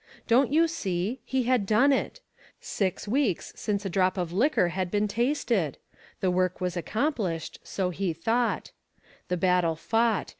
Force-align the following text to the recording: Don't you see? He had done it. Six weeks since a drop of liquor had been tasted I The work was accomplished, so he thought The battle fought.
Don't 0.27 0.51
you 0.51 0.67
see? 0.67 1.19
He 1.23 1.43
had 1.43 1.63
done 1.67 1.93
it. 1.93 2.21
Six 2.59 3.07
weeks 3.07 3.53
since 3.55 3.85
a 3.85 3.87
drop 3.87 4.17
of 4.17 4.33
liquor 4.33 4.69
had 4.69 4.89
been 4.89 5.07
tasted 5.07 5.77
I 5.77 5.97
The 6.21 6.31
work 6.31 6.59
was 6.59 6.75
accomplished, 6.75 7.59
so 7.63 7.91
he 7.91 8.11
thought 8.11 8.71
The 9.27 9.37
battle 9.37 9.75
fought. 9.75 10.29